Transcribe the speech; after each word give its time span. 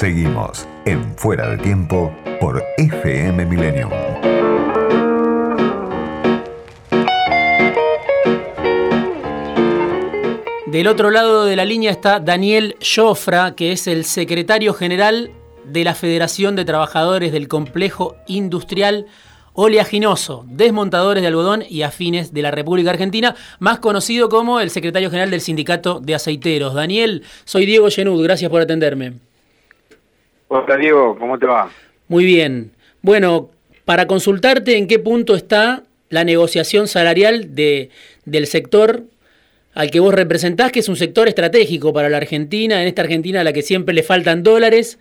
Seguimos 0.00 0.66
en 0.86 1.14
Fuera 1.14 1.50
de 1.50 1.58
Tiempo 1.58 2.10
por 2.40 2.64
FM 2.78 3.44
Millennium. 3.44 3.90
Del 10.68 10.86
otro 10.86 11.10
lado 11.10 11.44
de 11.44 11.54
la 11.54 11.66
línea 11.66 11.90
está 11.90 12.18
Daniel 12.18 12.76
Jofra, 12.80 13.54
que 13.54 13.72
es 13.72 13.86
el 13.86 14.06
secretario 14.06 14.72
general 14.72 15.32
de 15.66 15.84
la 15.84 15.94
Federación 15.94 16.56
de 16.56 16.64
Trabajadores 16.64 17.30
del 17.30 17.46
Complejo 17.46 18.16
Industrial 18.26 19.04
oleaginoso, 19.52 20.46
desmontadores 20.48 21.20
de 21.22 21.26
algodón 21.26 21.62
y 21.68 21.82
afines 21.82 22.32
de 22.32 22.40
la 22.40 22.50
República 22.50 22.88
Argentina, 22.88 23.36
más 23.58 23.80
conocido 23.80 24.30
como 24.30 24.60
el 24.60 24.70
secretario 24.70 25.10
general 25.10 25.30
del 25.30 25.42
Sindicato 25.42 26.00
de 26.00 26.14
Aceiteros. 26.14 26.72
Daniel, 26.72 27.22
soy 27.44 27.66
Diego 27.66 27.90
Genud, 27.90 28.22
gracias 28.22 28.50
por 28.50 28.62
atenderme. 28.62 29.29
Hola 30.52 30.76
Diego, 30.76 31.16
¿cómo 31.16 31.38
te 31.38 31.46
va? 31.46 31.70
Muy 32.08 32.24
bien. 32.24 32.72
Bueno, 33.02 33.50
para 33.84 34.08
consultarte 34.08 34.76
en 34.76 34.88
qué 34.88 34.98
punto 34.98 35.36
está 35.36 35.84
la 36.08 36.24
negociación 36.24 36.88
salarial 36.88 37.54
de, 37.54 37.90
del 38.24 38.48
sector 38.48 39.04
al 39.74 39.92
que 39.92 40.00
vos 40.00 40.12
representás, 40.12 40.72
que 40.72 40.80
es 40.80 40.88
un 40.88 40.96
sector 40.96 41.28
estratégico 41.28 41.92
para 41.92 42.08
la 42.08 42.16
Argentina, 42.16 42.82
en 42.82 42.88
esta 42.88 43.02
Argentina 43.02 43.42
a 43.42 43.44
la 43.44 43.52
que 43.52 43.62
siempre 43.62 43.94
le 43.94 44.02
faltan 44.02 44.42
dólares. 44.42 44.98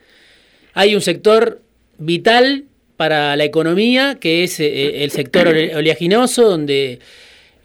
Hay 0.76 0.94
un 0.94 1.02
sector 1.02 1.62
vital 1.98 2.66
para 2.96 3.36
la 3.36 3.44
economía, 3.44 4.20
que 4.22 4.44
es 4.44 4.60
eh, 4.60 5.04
el 5.04 5.10
sector 5.10 5.48
oleaginoso, 5.76 6.48
donde 6.48 7.00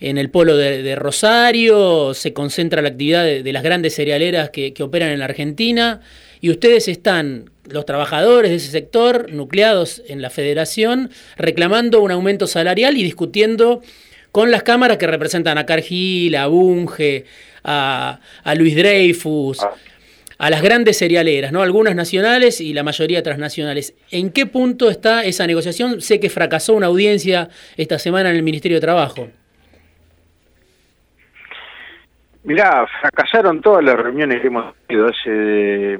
en 0.04 0.18
el 0.18 0.30
polo 0.30 0.56
de, 0.56 0.94
Rosario 0.96 2.12
se 2.14 2.32
concentra 2.32 2.82
la 2.82 2.88
actividad 2.88 3.24
de, 3.24 3.52
las 3.52 3.62
grandes 3.62 3.94
cerealeras 3.94 4.50
que, 4.50 4.74
que, 4.74 4.82
operan 4.82 5.10
en 5.10 5.18
la 5.18 5.24
Argentina, 5.24 6.00
y 6.40 6.50
ustedes 6.50 6.88
están, 6.88 7.50
los 7.68 7.86
trabajadores 7.86 8.50
de 8.50 8.58
ese 8.58 8.70
sector, 8.70 9.32
nucleados 9.32 10.02
en 10.06 10.20
la 10.20 10.28
federación, 10.28 11.10
reclamando 11.36 12.02
un 12.02 12.10
aumento 12.10 12.46
salarial 12.46 12.98
y 12.98 13.02
discutiendo 13.02 13.80
con 14.30 14.50
las 14.50 14.62
cámaras 14.62 14.98
que 14.98 15.06
representan 15.06 15.56
a 15.56 15.64
Cargill, 15.64 16.34
a 16.34 16.48
Bunge, 16.48 17.24
a, 17.62 18.20
Luis 18.56 18.76
Dreyfus, 18.76 19.62
ah. 19.62 19.72
a 20.36 20.50
las 20.50 20.60
grandes 20.60 20.98
cerealeras, 20.98 21.50
¿no? 21.52 21.62
Algunas 21.62 21.94
nacionales 21.94 22.60
y 22.60 22.74
la 22.74 22.82
mayoría 22.82 23.22
transnacionales. 23.22 23.94
¿En 24.10 24.30
qué 24.30 24.44
punto 24.44 24.90
está 24.90 25.24
esa 25.24 25.46
negociación? 25.46 26.00
Sé 26.00 26.20
que 26.20 26.28
fracasó 26.28 26.74
una 26.74 26.88
audiencia 26.88 27.48
esta 27.76 27.98
semana 27.98 28.30
en 28.30 28.36
el 28.36 28.42
Ministerio 28.42 28.76
de 28.76 28.82
Trabajo. 28.82 29.30
Mirá, 32.44 32.86
fracasaron 33.00 33.60
todas 33.60 33.84
las 33.84 33.96
reuniones 33.96 34.40
que 34.40 34.46
hemos 34.48 34.74
tenido 34.86 35.08
hace 35.08 35.98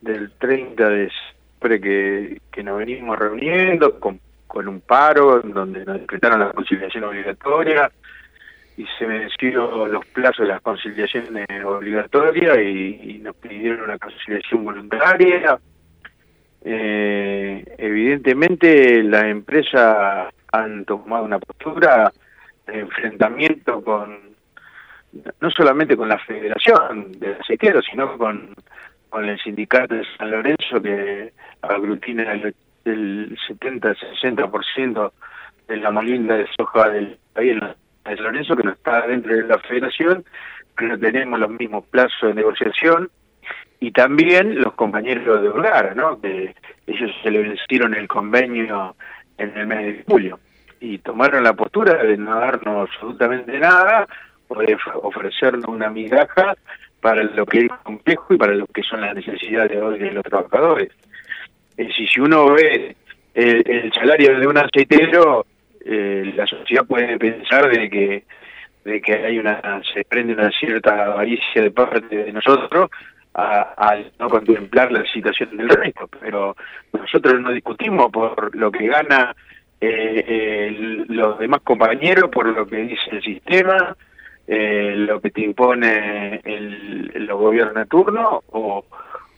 del 0.00 0.32
30 0.38 0.88
de 0.88 1.10
septiembre 1.10 1.80
que, 1.80 2.40
que 2.50 2.62
nos 2.62 2.78
venimos 2.78 3.18
reuniendo 3.18 3.98
con 4.00 4.18
con 4.50 4.66
un 4.66 4.80
paro 4.80 5.40
donde 5.42 5.84
nos 5.84 6.00
decretaron 6.00 6.40
la 6.40 6.50
conciliación 6.50 7.04
obligatoria 7.04 7.88
y 8.76 8.84
se 8.98 9.06
vencieron 9.06 9.92
los 9.92 10.04
plazos 10.06 10.40
de 10.40 10.52
las 10.52 10.60
conciliaciones 10.60 11.46
obligatorias 11.64 12.58
y, 12.58 13.20
nos 13.22 13.36
pidieron 13.36 13.82
una 13.82 13.98
conciliación 13.98 14.64
voluntaria. 14.64 15.56
Eh, 16.62 17.64
evidentemente 17.78 19.04
las 19.04 19.24
empresas 19.24 20.34
han 20.50 20.84
tomado 20.84 21.24
una 21.24 21.38
postura 21.38 22.10
de 22.66 22.80
enfrentamiento 22.80 23.84
con 23.84 24.29
no 25.40 25.50
solamente 25.50 25.96
con 25.96 26.08
la 26.08 26.18
Federación 26.18 27.12
de 27.18 27.34
Aceiteros, 27.34 27.84
sino 27.90 28.16
con, 28.16 28.54
con 29.08 29.24
el 29.28 29.38
sindicato 29.40 29.94
de 29.94 30.04
San 30.16 30.30
Lorenzo 30.30 30.80
que 30.82 31.32
aglutina 31.62 32.32
el 32.32 32.54
del 32.84 33.36
70-60% 33.48 35.12
de 35.68 35.76
la 35.76 35.90
molinda 35.90 36.36
de 36.36 36.46
soja 36.56 36.88
del 36.90 37.18
país 37.32 37.60
de 38.04 38.16
Lorenzo, 38.16 38.56
que 38.56 38.62
no 38.62 38.72
está 38.72 39.06
dentro 39.06 39.34
de 39.34 39.44
la 39.44 39.58
federación, 39.58 40.24
pero 40.76 40.98
tenemos 40.98 41.38
los 41.38 41.50
mismos 41.50 41.84
plazos 41.86 42.22
de 42.22 42.34
negociación, 42.34 43.10
y 43.78 43.92
también 43.92 44.60
los 44.60 44.74
compañeros 44.74 45.42
de 45.42 45.48
Vergara, 45.48 45.94
¿no? 45.94 46.20
que 46.20 46.54
ellos 46.86 47.10
se 47.22 47.30
le 47.30 47.42
vencieron 47.42 47.94
el 47.94 48.08
convenio 48.08 48.94
en 49.38 49.56
el 49.56 49.66
mes 49.66 49.86
de 49.86 50.04
julio, 50.06 50.38
y 50.80 50.98
tomaron 50.98 51.44
la 51.44 51.54
postura 51.54 52.02
de 52.02 52.16
no 52.16 52.40
darnos 52.40 52.90
absolutamente 52.90 53.58
nada, 53.58 54.06
o 54.50 54.60
de 54.60 54.76
ofrecernos 55.02 55.66
una 55.66 55.88
migaja 55.90 56.54
para 57.00 57.22
lo 57.22 57.46
que 57.46 57.60
es 57.60 57.68
complejo 57.82 58.34
y 58.34 58.36
para 58.36 58.52
lo 58.52 58.66
que 58.66 58.82
son 58.82 59.00
las 59.00 59.14
necesidades 59.14 59.70
de 59.70 59.80
hoy 59.80 59.98
de 59.98 60.10
los 60.10 60.24
trabajadores. 60.24 60.90
Si, 61.76 62.20
uno 62.20 62.52
ve 62.52 62.94
el, 63.34 63.92
salario 63.94 64.38
de 64.38 64.46
un 64.46 64.58
aceitero, 64.58 65.46
eh, 65.84 66.32
la 66.36 66.46
sociedad 66.46 66.84
puede 66.84 67.18
pensar 67.18 67.70
de 67.70 67.88
que 67.88 68.24
de 68.84 69.00
que 69.00 69.12
hay 69.12 69.38
una 69.38 69.82
se 69.92 70.04
prende 70.04 70.32
una 70.32 70.50
cierta 70.50 71.06
avaricia 71.06 71.62
de 71.62 71.70
parte 71.70 72.16
de 72.16 72.32
nosotros 72.32 72.90
al 73.32 74.10
no 74.18 74.28
contemplar 74.28 74.90
la 74.90 75.04
situación 75.04 75.56
del 75.56 75.68
resto, 75.68 76.08
pero 76.20 76.56
nosotros 76.92 77.40
no 77.40 77.52
discutimos 77.52 78.10
por 78.10 78.54
lo 78.56 78.72
que 78.72 78.88
gana 78.88 79.34
eh, 79.80 81.04
los 81.08 81.38
demás 81.38 81.60
compañeros, 81.62 82.28
por 82.30 82.46
lo 82.46 82.66
que 82.66 82.76
dice 82.76 83.10
el 83.12 83.22
sistema, 83.22 83.96
eh, 84.52 84.94
lo 84.96 85.20
que 85.20 85.30
te 85.30 85.42
impone 85.42 86.40
el, 86.44 87.12
los 87.26 87.38
gobiernos 87.38 87.76
de 87.76 87.86
turno 87.86 88.42
o 88.48 88.84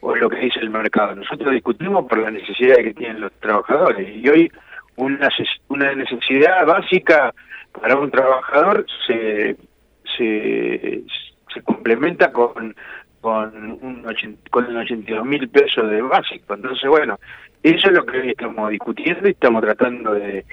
o 0.03 0.17
lo 0.17 0.29
que 0.29 0.39
dice 0.39 0.59
el 0.59 0.71
mercado. 0.71 1.15
Nosotros 1.15 1.53
discutimos 1.53 2.07
por 2.07 2.19
la 2.19 2.31
necesidad 2.31 2.77
que 2.77 2.93
tienen 2.93 3.21
los 3.21 3.33
trabajadores 3.35 4.09
y 4.17 4.29
hoy 4.29 4.53
una, 4.97 5.29
una 5.69 5.95
necesidad 5.95 6.67
básica 6.67 7.33
para 7.81 7.97
un 7.97 8.11
trabajador 8.11 8.85
se, 9.07 9.57
se, 10.17 11.03
se 11.55 11.63
complementa 11.63 12.31
con 12.33 12.75
con 13.21 13.55
un 13.81 14.05
con 14.51 14.77
82 14.77 15.25
mil 15.25 15.49
pesos 15.49 15.89
de 15.89 16.03
básico. 16.03 16.55
Entonces, 16.55 16.91
bueno, 16.91 17.21
eso 17.63 17.87
es 17.87 17.93
lo 17.93 18.05
que 18.05 18.19
hoy 18.19 18.31
estamos 18.31 18.69
discutiendo 18.71 19.29
y 19.29 19.31
estamos 19.31 19.63
tratando 19.63 20.15
de, 20.15 20.45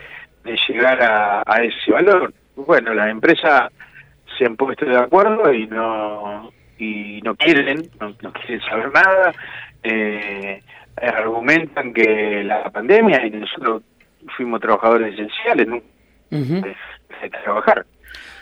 llegar 0.68 1.02
a, 1.02 1.44
a 1.48 1.64
ese 1.64 1.92
valor. 1.92 2.32
Bueno, 2.56 2.94
las 2.94 3.10
empresas 3.10 3.72
se 4.40 4.46
han 4.46 4.56
puesto 4.56 4.86
de 4.86 4.98
acuerdo 4.98 5.54
y 5.54 5.68
no 5.68 6.52
y 6.80 7.20
no 7.24 7.36
quieren, 7.36 7.90
no, 8.00 8.16
quieren 8.32 8.62
saber 8.62 8.92
nada, 8.94 9.34
eh, 9.84 10.64
argumentan 10.96 11.94
que 11.94 12.42
la 12.46 12.70
pandemia 12.70 13.26
y 13.26 13.32
nosotros 13.32 13.84
fuimos 14.38 14.62
trabajadores 14.62 15.14
esenciales, 15.14 15.68
no 15.68 15.82
de, 16.30 16.76
trabajar. 17.44 17.86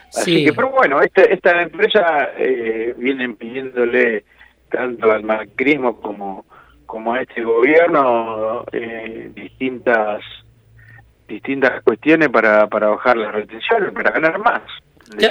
Así 0.10 0.46
que, 0.46 0.54
pero 0.54 0.70
bueno, 0.70 1.02
esta, 1.02 1.24
esta 1.24 1.62
empresa 1.64 2.30
eh, 2.38 2.94
vienen 2.98 3.36
pidiéndole 3.36 4.24
tanto 4.70 5.12
al 5.12 5.24
macrismo 5.24 6.00
como, 6.00 6.46
como 6.86 7.16
a 7.16 7.22
este 7.22 7.42
gobierno 7.42 8.64
eh, 8.72 9.32
distintas 9.34 10.22
distintas 11.28 11.84
cuestiones 11.84 12.30
para, 12.30 12.68
para 12.68 12.88
bajar 12.88 13.18
las 13.18 13.34
retenciones, 13.34 13.92
para 13.92 14.12
ganar 14.12 14.40
más. 14.40 14.62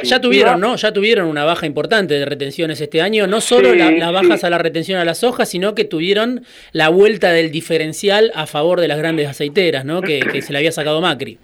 Ya, 0.02 0.20
tuvieron, 0.20 0.60
¿no? 0.60 0.76
Ya 0.76 0.92
tuvieron 0.92 1.28
una 1.28 1.44
baja 1.44 1.66
importante 1.66 2.14
de 2.14 2.24
retenciones 2.24 2.80
este 2.80 3.02
año, 3.02 3.26
no 3.26 3.40
solo 3.40 3.74
las 3.74 4.12
bajas 4.12 4.42
a 4.44 4.50
la 4.50 4.58
retención 4.58 4.98
a 4.98 5.04
las 5.04 5.22
hojas, 5.22 5.50
sino 5.50 5.74
que 5.74 5.84
tuvieron 5.84 6.44
la 6.72 6.88
vuelta 6.88 7.30
del 7.30 7.50
diferencial 7.50 8.32
a 8.34 8.46
favor 8.46 8.80
de 8.80 8.88
las 8.88 8.98
grandes 8.98 9.28
aceiteras, 9.28 9.84
¿no? 9.84 10.00
Que, 10.00 10.42
se 10.42 10.52
le 10.52 10.58
había 10.58 10.72
sacado 10.72 11.00
Macri. 11.00 11.38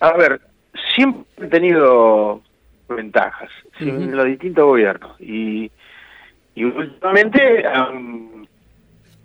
A 0.00 0.12
ver, 0.16 0.40
siempre 0.94 1.24
han 1.40 1.50
tenido 1.50 2.42
ventajas 2.88 3.50
en 3.80 4.16
los 4.16 4.26
distintos 4.26 4.64
gobiernos 4.64 5.20
y, 5.20 5.70
y 6.54 6.64
últimamente 6.64 7.66
han, 7.66 8.46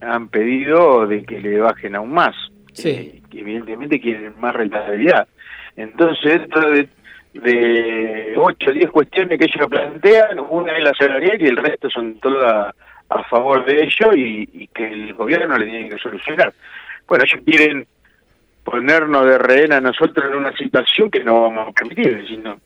han, 0.02 0.30
pedido 0.30 1.06
de 1.06 1.24
que 1.24 1.40
le 1.40 1.60
bajen 1.60 1.96
aún 1.96 2.14
más. 2.14 2.36
Sí. 2.74 2.90
Eh, 2.90 3.22
que 3.30 3.40
evidentemente 3.42 4.00
quieren 4.00 4.34
más 4.40 4.56
rentabilidad. 4.56 5.28
Entonces, 5.76 6.42
esto 6.42 6.60
de 6.72 6.88
de 7.44 8.34
8 8.36 8.70
o 8.70 8.74
10 8.74 8.92
cuestiones 8.92 9.38
que 9.38 9.46
ellos 9.46 9.68
plantean, 9.70 10.40
una 10.50 10.78
es 10.78 10.84
la 10.84 10.94
salarial 10.94 11.42
y 11.42 11.48
el 11.48 11.58
resto 11.58 11.90
son 11.90 12.20
todas 12.20 12.74
a 13.10 13.24
favor 13.24 13.66
de 13.66 13.84
ello 13.84 14.14
y, 14.14 14.70
que 14.74 14.86
el 14.86 15.14
gobierno 15.14 15.58
le 15.58 15.66
tiene 15.66 15.90
que 15.90 15.98
solucionar. 15.98 16.54
Bueno, 17.08 17.24
ellos 17.24 17.42
quieren 17.46 17.88
ponernos 18.64 19.26
de 19.26 19.38
rehén 19.38 19.72
a 19.72 19.80
nosotros 19.80 20.26
en 20.30 20.38
una 20.38 20.56
situación 20.58 21.10
que 21.10 21.24
no 21.24 21.44
vamos 21.44 21.70
a 21.70 21.72
permitir, 21.72 22.26
sino 22.28 22.60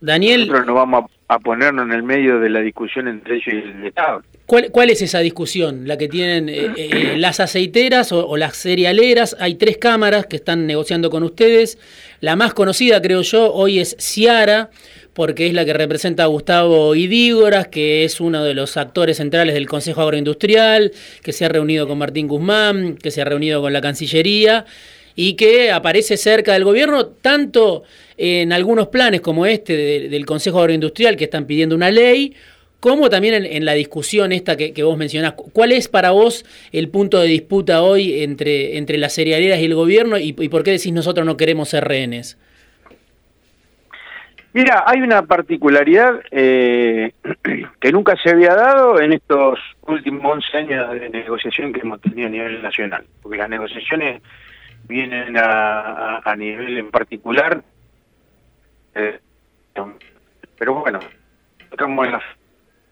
Daniel, 0.00 0.40
nosotros 0.40 0.66
no 0.66 0.74
vamos 0.74 1.10
a, 1.28 1.38
ponernos 1.38 1.86
en 1.86 1.92
el 1.92 2.02
medio 2.02 2.40
de 2.40 2.50
la 2.50 2.60
discusión 2.60 3.08
entre 3.08 3.36
ellos 3.36 3.54
y 3.54 3.56
el 3.56 3.86
Estado. 3.86 4.22
¿Cuál, 4.48 4.88
es 4.88 5.02
esa 5.02 5.18
discusión? 5.18 5.86
La 5.86 5.98
que 5.98 6.08
tienen 6.08 6.48
eh, 6.48 6.72
eh, 6.78 7.14
las 7.18 7.38
aceiteras 7.38 8.12
o, 8.12 8.34
las 8.38 8.56
cerealeras. 8.56 9.36
Hay 9.40 9.56
tres 9.56 9.76
cámaras 9.76 10.24
que 10.24 10.36
están 10.36 10.66
negociando 10.66 11.10
con 11.10 11.22
ustedes. 11.22 11.76
La 12.20 12.34
más 12.34 12.54
conocida, 12.54 13.02
creo 13.02 13.20
yo, 13.20 13.52
hoy 13.52 13.78
es 13.78 13.94
Ciara, 14.00 14.70
porque 15.12 15.48
es 15.48 15.52
la 15.52 15.66
que 15.66 15.74
representa 15.74 16.22
a 16.22 16.28
Gustavo 16.28 16.94
Idígoras, 16.94 17.68
que 17.68 18.06
es 18.06 18.22
uno 18.22 18.42
de 18.42 18.54
los 18.54 18.78
actores 18.78 19.18
centrales 19.18 19.52
del 19.52 19.66
Consejo 19.66 20.00
Agroindustrial, 20.00 20.92
que 21.22 21.34
se 21.34 21.44
ha 21.44 21.50
reunido 21.50 21.86
con 21.86 21.98
Martín 21.98 22.26
Guzmán, 22.26 22.96
que 22.96 23.10
se 23.10 23.20
ha 23.20 23.26
reunido 23.26 23.60
con 23.60 23.74
la 23.74 23.82
Cancillería 23.82 24.64
y 25.14 25.34
que 25.34 25.70
aparece 25.70 26.16
cerca 26.16 26.54
del 26.54 26.64
gobierno, 26.64 27.04
tanto 27.04 27.82
en 28.16 28.54
algunos 28.54 28.88
planes 28.88 29.20
como 29.20 29.44
este 29.44 30.08
del 30.08 30.24
Consejo 30.24 30.60
Agroindustrial, 30.60 31.18
que 31.18 31.24
están 31.24 31.46
pidiendo 31.46 31.74
una 31.74 31.90
ley, 31.90 32.34
como 32.80 33.10
también 33.10 33.44
en, 33.44 33.64
la 33.64 33.72
discusión 33.72 34.32
esta 34.32 34.56
que, 34.56 34.82
vos 34.82 34.96
mencionás. 34.96 35.32
¿Cuál 35.32 35.72
es 35.72 35.88
para 35.88 36.10
vos 36.10 36.44
el 36.72 36.88
punto 36.88 37.20
de 37.20 37.26
disputa 37.26 37.82
hoy 37.82 38.22
entre, 38.22 38.78
entre 38.78 38.98
las 38.98 39.14
cerealeras 39.14 39.58
y 39.58 39.64
el 39.64 39.74
gobierno 39.74 40.18
y, 40.18 40.34
y 40.38 40.48
por 40.48 40.62
qué 40.62 40.72
decís 40.72 40.92
nosotros 40.92 41.26
no 41.26 41.36
queremos 41.36 41.70
ser 41.70 41.84
rehenes? 41.84 42.38
Mira, 44.58 44.82
hay 44.86 45.02
una 45.02 45.22
particularidad 45.22 46.20
eh, 46.30 47.12
que 47.80 47.92
nunca 47.92 48.16
se 48.16 48.30
había 48.30 48.54
dado 48.54 49.00
en 49.00 49.12
estos 49.12 49.58
últimos 49.82 50.24
11 50.24 50.56
años 50.56 50.90
de 50.92 51.10
negociación 51.10 51.72
que 51.72 51.80
hemos 51.80 52.00
tenido 52.00 52.28
a 52.28 52.30
nivel 52.30 52.62
nacional, 52.62 53.04
porque 53.22 53.38
las 53.38 53.50
negociaciones 53.50 54.22
vienen 54.88 55.36
a, 55.36 56.18
a, 56.24 56.34
nivel 56.34 56.78
en 56.78 56.90
particular, 56.90 57.62
eh, 58.94 59.20
pero 60.58 60.74
bueno, 60.74 60.98
estamos 61.70 62.06
en, 62.06 62.12
la, 62.12 62.22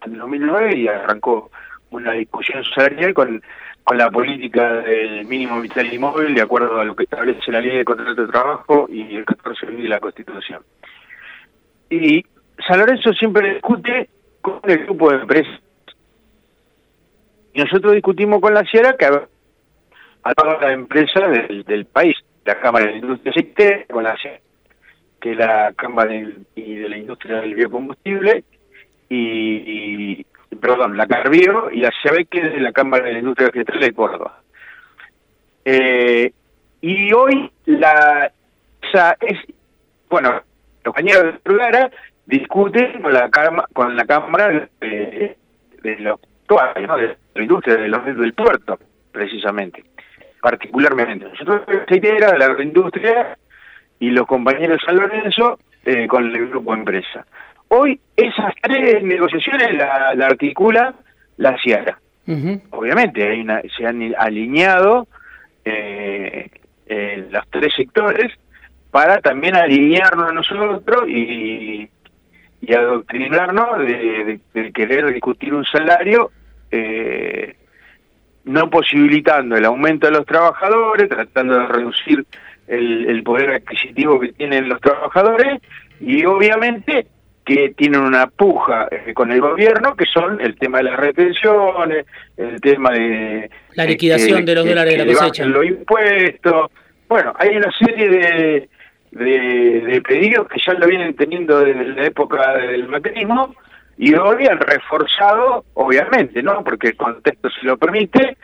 en 0.05 0.19
2009 0.19 0.77
y 0.77 0.89
arrancó 0.89 1.51
una 1.91 2.13
discusión 2.13 2.63
salarial 2.75 3.15
con, 3.15 3.43
con 3.85 3.99
la 3.99 4.11
política 4.11 4.81
del 4.83 5.25
mínimo 5.27 5.61
vital 5.61 5.87
y 5.93 6.35
de 6.35 6.43
acuerdo 6.43 6.81
a 6.81 6.85
lo 6.85 6.97
que 6.97 7.05
establece 7.05 7.53
la 7.53 7.61
ley 7.61 7.77
de 7.77 7.85
contrato 7.85 8.27
de 8.27 8.33
trabajo 8.33 8.87
y 8.91 9.15
el 9.15 9.25
14 9.25 9.67
de 9.67 9.89
la 9.89 10.01
Constitución. 10.01 10.63
Y 11.89 12.25
San 12.67 12.81
Lorenzo 12.81 13.13
siempre 13.13 13.55
discute 13.55 14.09
con 14.41 14.61
el 14.65 14.79
grupo 14.85 15.11
de 15.11 15.19
empresas. 15.19 15.61
Y 17.55 17.61
nosotros 17.61 17.95
discutimos 17.95 18.41
con 18.41 18.55
la 18.55 18.65
Sierra 18.65 18.97
que 18.97 19.07
a 19.07 20.35
todas 20.35 20.61
las 20.61 20.73
empresas 20.73 21.31
del, 21.31 21.63
del 21.63 21.87
país, 21.87 22.17
la 22.45 22.59
Cámara 22.59 22.87
de 22.87 22.99
Industria 22.99 23.87
con 23.89 24.03
la 24.03 24.17
Sierra, 24.17 24.41
que 25.21 25.31
es 25.31 25.39
la 25.39 25.73
Cámara 25.77 26.13
y 26.57 26.75
de 26.75 26.89
la 26.89 26.99
Industria 26.99 27.41
del 27.41 27.55
Biocombustible, 27.55 28.43
y, 29.09 30.25
perdón, 30.61 30.97
la 30.97 31.07
Carbio 31.07 31.71
y 31.71 31.81
la 31.81 31.93
CAB, 32.03 32.27
que 32.29 32.41
es 32.41 32.61
la 32.61 32.73
Cámara 32.73 33.05
de 33.05 33.13
la 33.15 33.19
Industria 33.21 33.51
Vegetal 33.53 33.81
de 33.81 33.93
Córdoba. 33.93 34.41
Eh, 35.65 36.33
y 36.81 37.13
hoy 37.13 37.51
la 37.65 38.31
esa 38.83 39.17
es 39.21 39.39
bueno 40.09 40.31
los 40.31 40.95
compañeros 40.95 41.25
de 41.25 41.41
Vergara 41.45 41.91
discuten 42.27 43.03
con 43.03 43.13
la, 43.13 43.31
con 43.73 43.97
la 43.97 44.05
Cámara 44.05 44.69
de, 44.81 45.37
los 45.83 46.21
de 46.75 47.17
la 47.35 47.43
industria 47.43 47.77
de 47.77 47.89
los, 47.89 48.05
del 48.05 48.33
puerto, 48.35 48.79
precisamente, 49.11 49.85
particularmente. 50.41 51.27
Nosotros 51.27 51.63
era 51.91 52.33
de 52.33 52.39
la 52.39 52.45
agroindustria 52.45 53.37
y 53.99 54.11
los 54.11 54.27
compañeros 54.27 54.79
de 54.81 54.87
San 54.87 54.97
Lorenzo 54.97 55.59
eh, 55.85 56.07
con 56.07 56.27
el 56.27 56.49
grupo 56.49 56.75
empresa. 56.75 57.27
Hoy 57.69 58.01
esas 58.17 58.55
tres 58.63 59.03
negociaciones 59.03 59.75
la, 59.75 60.27
articula 60.27 60.95
la 61.37 61.57
Ciara. 61.59 61.99
Obviamente 62.71 63.29
hay 63.29 63.41
una, 63.41 63.63
se 63.77 63.87
han 63.87 64.15
alineado 64.19 65.07
eh, 65.65 66.51
eh, 66.87 67.29
los 67.31 67.49
tres 67.51 67.73
sectores 67.77 68.33
para 68.91 69.21
también 69.21 69.55
alinearnos 69.55 70.31
a 70.31 70.33
nosotros 70.33 71.09
y, 71.09 71.89
y 72.61 72.75
adoctrinarnos 72.75 73.79
de, 73.79 74.41
querer 74.73 75.13
discutir 75.13 75.55
un 75.55 75.65
salario 75.65 76.31
eh, 76.71 77.57
no 78.45 78.71
posibilitando 78.71 79.57
el 79.57 79.65
aumento 79.65 80.07
de 80.07 80.13
los 80.13 80.27
trabajadores, 80.27 81.09
tratando 81.09 81.59
de 81.59 81.67
reducir 81.67 82.27
el, 82.67 83.23
poder 83.23 83.51
adquisitivo 83.51 84.19
que 84.19 84.33
tienen 84.33 84.69
los 84.69 84.81
trabajadores 84.81 85.61
y 86.01 86.25
obviamente 86.25 87.07
que 87.47 87.73
tienen 87.77 88.01
una 88.01 88.27
puja 88.27 88.89
eh, 88.91 89.15
con 89.15 89.31
el 89.31 89.41
gobierno, 89.41 89.95
que 89.95 90.05
son 90.05 90.41
el 90.41 90.59
tema 90.59 90.79
de 90.79 90.85
las 90.85 90.97
retenciones, 90.97 92.05
el 92.37 92.61
tema 92.61 92.91
de... 92.91 93.49
La 93.77 93.85
liquidación 93.85 94.45
de 94.45 94.55
los 94.57 94.67
dólares 94.67 94.99
de 94.99 95.07
la 95.07 95.13
cosecha. 95.13 95.45
Los 95.45 95.65
impuestos. 95.65 96.73
Bueno, 97.09 97.33
hay 97.39 97.57
una 97.57 97.71
serie 97.79 98.09
de, 98.09 98.69
de, 99.13 100.03
pedidos 100.03 100.49
que 100.49 100.61
ya 100.61 100.73
lo 100.75 100.89
vienen 100.89 101.15
teniendo 101.15 101.61
desde 101.61 101.85
la 101.85 102.07
época 102.07 102.57
del 102.57 102.89
macrismo 102.89 103.55
y 103.97 104.13
hoy 104.17 104.49
han 104.49 104.59
reforzado, 104.59 105.65
obviamente, 105.75 106.43
¿no? 106.43 106.65
Porque 106.65 106.89
el 106.89 106.97
contexto 106.97 107.49
se 107.49 107.65
lo 107.65 107.77
permite, 107.77 108.37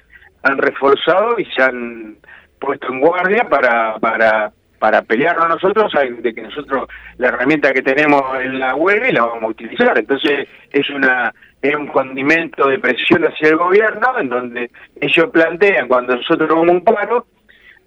han 0.45 0.59
reforzado 0.59 1.41
y 1.41 1.45
se 1.47 1.61
han 1.61 2.19
puesto 2.61 2.87
en 2.87 3.01
guardia 3.01 3.49
para 3.49 3.99
para 3.99 4.53
para 4.83 5.01
pelearnos 5.03 5.49
nosotros 5.49 5.93
de 6.25 6.35
que 6.35 6.43
nosotros 6.43 6.89
la 7.17 7.29
herramienta 7.29 7.73
que 7.73 7.83
tenemos 7.83 8.21
en 8.41 8.59
la 8.59 8.75
web 8.75 9.01
la 9.13 9.27
vamos 9.27 9.45
a 9.45 9.47
utilizar. 9.47 9.97
Entonces 9.97 10.49
es 10.73 10.91
una 10.91 11.33
es 11.63 11.77
un 11.77 11.87
condimento 11.87 12.67
de 12.67 12.81
presión 12.81 13.23
hacia 13.25 13.51
el 13.51 13.59
gobierno 13.59 14.19
en 14.19 14.29
donde 14.29 14.73
ellos 15.01 15.31
plantean 15.31 15.87
cuando 15.87 16.17
nosotros 16.17 16.49
vamos 16.49 16.69
un 16.69 16.83
paro 16.83 17.27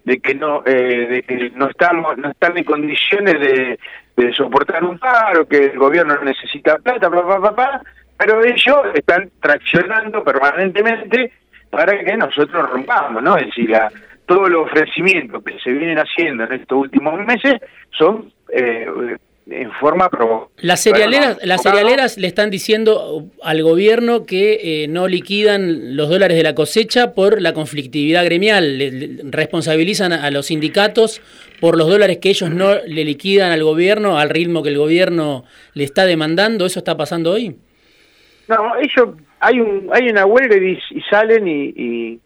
de 0.04 0.20
que 0.20 0.34
no 0.36 0.62
eh, 0.64 1.06
de 1.06 1.22
que 1.22 1.50
no 1.54 1.68
estamos 1.68 2.16
no 2.16 2.30
están 2.30 2.56
en 2.56 2.64
condiciones 2.64 3.40
de, 3.40 4.32
soportar 4.32 4.82
un 4.82 4.98
paro 4.98 5.46
que 5.46 5.66
el 5.66 5.78
gobierno 5.78 6.16
necesita 6.24 6.78
plata 6.78 7.08
bla, 7.10 7.82
pero 8.16 8.42
ellos 8.42 8.78
están 8.94 9.30
traccionando 9.38 10.24
permanentemente 10.24 11.30
para 11.68 12.02
que 12.02 12.16
nosotros 12.16 12.70
rompamos 12.70 13.22
no 13.22 13.36
es 13.36 13.48
decir 13.48 13.76
todos 14.26 14.50
los 14.50 14.66
ofrecimientos 14.66 15.42
que 15.44 15.58
se 15.60 15.70
vienen 15.70 15.98
haciendo 15.98 16.44
en 16.44 16.52
estos 16.52 16.78
últimos 16.78 17.24
meses 17.24 17.54
son 17.96 18.32
eh, 18.52 18.86
en 19.48 19.70
forma 19.72 20.10
Las 20.56 20.82
cerealeras, 20.82 21.38
las 21.44 21.62
cerealeras 21.62 22.18
le 22.18 22.26
están 22.26 22.50
diciendo 22.50 23.26
al 23.44 23.62
gobierno 23.62 24.26
que 24.26 24.82
eh, 24.82 24.88
no 24.88 25.06
liquidan 25.06 25.96
los 25.96 26.08
dólares 26.08 26.36
de 26.36 26.42
la 26.42 26.56
cosecha 26.56 27.14
por 27.14 27.40
la 27.40 27.52
conflictividad 27.52 28.24
gremial, 28.24 28.76
le, 28.76 29.18
responsabilizan 29.22 30.12
a 30.12 30.30
los 30.32 30.46
sindicatos 30.46 31.22
por 31.60 31.78
los 31.78 31.88
dólares 31.88 32.18
que 32.18 32.30
ellos 32.30 32.50
no 32.50 32.74
le 32.86 33.04
liquidan 33.04 33.52
al 33.52 33.62
gobierno 33.62 34.18
al 34.18 34.30
ritmo 34.30 34.64
que 34.64 34.70
el 34.70 34.78
gobierno 34.78 35.44
le 35.74 35.84
está 35.84 36.06
demandando. 36.06 36.66
¿Eso 36.66 36.80
está 36.80 36.96
pasando 36.96 37.30
hoy? 37.30 37.56
No, 38.48 38.74
ellos 38.76 39.16
hay 39.38 39.60
un 39.60 39.88
hay 39.92 40.08
una 40.08 40.26
huelga 40.26 40.56
y, 40.56 40.78
salen 41.08 41.46
y, 41.46 41.72
y, 41.76 42.20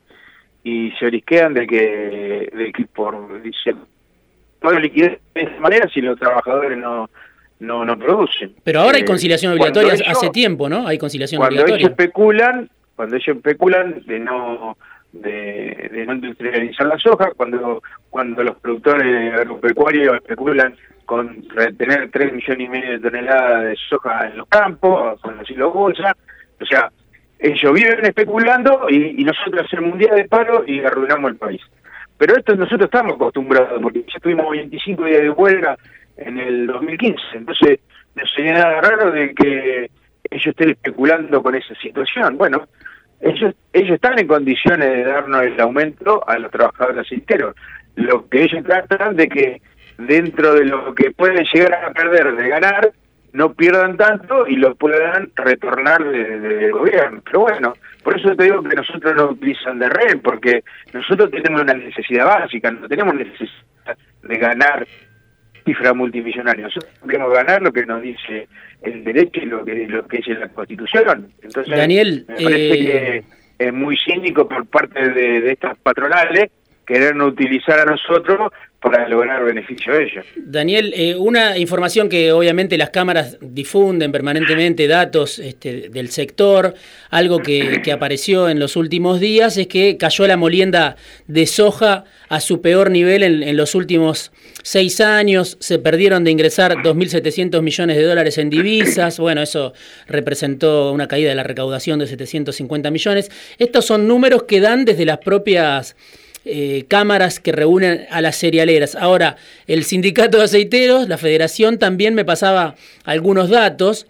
se 0.63 1.07
orisquean 1.07 1.55
de 1.55 1.67
que, 1.67 2.51
de 2.53 2.73
que 2.73 2.85
por 2.87 3.43
dice, 3.43 3.75
no 4.63 4.73
liquidez 4.73 5.19
de 5.35 5.43
esa 5.43 5.61
manera 5.61 5.89
si 5.89 6.01
los 6.01 6.19
trabajadores 6.19 6.77
no 6.77 7.09
no, 7.61 7.85
no 7.85 7.99
producen. 7.99 8.55
Pero 8.65 8.81
ahora 8.81 8.97
hay 8.97 9.03
eh, 9.03 9.07
conciliación 9.07 9.53
obligatoria 9.53 9.93
hace 10.07 10.31
tiempo, 10.31 10.69
¿no? 10.69 10.87
Hay 10.87 10.99
conciliación 10.99 11.39
cuando 11.39 11.57
obligatoria. 11.57 11.87
Ellos 11.87 11.91
especulan, 11.91 12.71
cuando 12.97 13.17
ellos 13.17 13.37
especulan 13.37 14.03
de 14.07 14.19
no 14.19 14.77
de, 15.13 15.91
de 15.93 16.07
no 16.07 16.15
industrializar 16.15 16.87
la 16.87 16.99
soja, 16.99 17.33
cuando 17.37 17.83
cuando 18.09 18.43
los 18.43 18.57
productores 18.57 19.35
agropecuarios 19.35 20.17
especulan 20.17 20.75
con 21.05 21.45
retener 21.51 22.09
3 22.11 22.33
millones 22.33 22.67
y 22.67 22.69
medio 22.69 22.93
de 22.93 23.01
toneladas 23.01 23.65
de 23.65 23.77
soja 23.89 24.29
en 24.29 24.39
los 24.39 24.47
campos, 24.47 25.21
con 25.21 25.37
los 25.37 25.51
hilos 25.51 25.75
bolsa, 25.75 26.17
o 26.61 26.65
sea, 26.65 26.91
ellos 27.41 27.73
viven 27.73 28.05
especulando 28.05 28.87
y, 28.91 29.25
nosotros 29.25 29.67
hacemos 29.67 29.95
un 29.95 29.99
día 29.99 30.15
de 30.15 30.27
paro 30.27 30.65
y 30.67 30.81
arruinamos 30.81 31.33
el 31.33 31.37
país. 31.37 31.63
Pero 32.19 32.37
esto 32.37 32.55
nosotros 32.55 32.85
estamos 32.85 33.15
acostumbrados, 33.15 33.81
porque 33.81 34.05
ya 34.13 34.21
tuvimos 34.21 34.51
25 34.51 35.05
días 35.05 35.23
de 35.23 35.31
huelga 35.31 35.77
en 36.19 36.39
el 36.39 36.67
2015, 36.67 37.17
entonces 37.33 37.81
no 38.15 38.27
sería 38.27 38.53
nada 38.53 38.81
raro 38.83 39.11
de 39.11 39.35
que 39.35 39.91
ellos 40.31 40.47
estén 40.47 40.71
especulando 40.71 41.43
con 41.43 41.55
esa 41.55 41.75
situación. 41.77 42.37
Bueno, 42.37 42.69
ellos 43.21 43.55
ellos 43.73 43.95
están 43.95 44.19
en 44.19 44.27
condiciones 44.27 44.89
de 44.89 45.05
darnos 45.05 45.43
el 45.43 45.61
aumento 45.61 46.23
a 46.29 46.39
los 46.39 46.51
trabajadores 46.51 47.07
aceiteros. 47.07 47.55
Lo 47.97 48.29
que 48.29 48.45
ellos 48.45 48.65
tratan 48.65 49.17
de 49.17 49.29
que 49.29 49.63
dentro 49.97 50.55
de 50.55 50.67
lo 50.67 50.95
que 50.95 51.11
pueden 51.13 51.45
llegar 51.53 51.75
a 51.75 51.93
perder 51.93 52.35
de 52.37 52.49
ganar, 52.49 52.93
no 53.33 53.53
pierdan 53.55 53.97
tanto 53.97 54.47
y 54.47 54.57
lo 54.57 54.75
puedan 54.75 55.31
retornar 55.37 56.03
del 56.05 56.73
gobierno. 56.73 57.23
Pero 57.25 57.41
bueno, 57.41 57.75
por 58.03 58.19
eso 58.19 58.35
te 58.35 58.45
digo 58.45 58.63
que 58.63 58.77
nosotros 58.77 59.15
no 59.17 59.31
utilizan 59.31 59.79
de 59.79 59.89
red, 59.89 60.19
porque 60.23 60.65
nosotros 60.93 61.31
tenemos 61.31 61.63
una 61.63 61.75
necesidad 61.75 62.27
básica, 62.27 62.71
no 62.71 62.89
tenemos 62.89 63.15
necesidad 63.15 63.97
de 64.23 64.37
ganar 64.37 64.87
cifra 65.65 65.93
multimillonaria. 65.93 66.65
Nosotros 66.65 66.93
queremos 67.07 67.33
ganar 67.33 67.63
lo 67.63 67.73
que 67.73 67.87
nos 67.87 68.03
dice 68.03 68.49
el 68.83 69.05
derecho 69.05 69.41
y 69.41 69.47
lo 69.47 69.65
que, 69.65 69.87
lo 69.87 70.07
que 70.07 70.19
dice 70.19 70.35
la 70.35 70.49
Constitución. 70.49 71.33
Entonces, 71.43 71.77
Daniel, 71.77 72.25
me 72.29 72.35
parece 72.35 72.73
eh, 72.73 73.25
que 73.59 73.67
es 73.67 73.73
muy 73.73 73.97
cínico 73.97 74.49
por 74.49 74.67
parte 74.67 75.11
de, 75.11 75.41
de 75.41 75.53
estas 75.53 75.77
patronales 75.79 76.51
querernos 76.91 77.29
utilizar 77.29 77.79
a 77.79 77.85
nosotros 77.85 78.53
para 78.81 79.07
lograr 79.09 79.45
beneficio 79.45 79.93
a 79.93 79.99
ellos. 79.99 80.25
Daniel, 80.37 80.95
eh, 80.97 81.15
una 81.15 81.59
información 81.59 82.09
que 82.09 82.33
obviamente 82.33 82.79
las 82.79 82.89
cámaras 82.89 83.37
difunden 83.43 84.11
permanentemente, 84.11 84.89
datos 84.89 85.39
este, 85.39 85.91
del 85.91 86.09
sector, 86.09 86.75
algo 87.11 87.41
que, 87.41 87.83
apareció 87.93 88.49
en 88.49 88.59
los 88.59 88.77
últimos 88.77 89.21
días 89.21 89.57
es 89.57 89.67
que 89.67 89.97
cayó 89.99 90.27
la 90.27 90.37
molienda 90.37 90.97
de 91.27 91.47
soja 91.47 92.05
a 92.29 92.41
su 92.41 92.63
peor 92.63 92.91
nivel 92.91 93.23
en, 93.23 93.57
los 93.57 93.75
últimos 93.75 94.33
seis 94.63 95.01
años, 95.01 95.59
se 95.61 95.79
perdieron 95.79 96.25
de 96.25 96.31
ingresar 96.31 96.77
2.700 96.77 97.61
millones 97.63 97.97
de 97.97 98.05
dólares 98.05 98.39
en 98.39 98.49
divisas, 98.49 99.19
bueno, 99.19 99.43
eso 99.43 99.75
representó 100.07 100.93
una 100.93 101.09
caída 101.09 101.29
de 101.31 101.35
la 101.35 101.43
recaudación 101.43 101.99
de 101.99 102.07
750 102.07 102.91
millones. 102.91 103.31
Estos 103.59 103.85
son 103.85 104.07
números 104.07 104.45
que 104.45 104.61
dan 104.61 104.85
desde 104.85 105.05
las 105.05 105.19
propias 105.19 105.97
eh, 106.45 106.85
cámaras 106.89 107.39
que 107.39 107.53
reúnen 107.53 108.07
a 108.11 108.21
las 108.21 108.37
cerealeras. 108.37 108.95
Ahora, 108.95 109.37
el 109.67 109.85
sindicato 109.85 110.39
de 110.39 110.45
aceiteros, 110.45 111.09
la 111.09 111.19
federación 111.19 111.79
también 111.79 112.15
me 112.15 112.25
pasaba 112.25 112.77
algunos 113.05 113.51
datos 113.51 114.07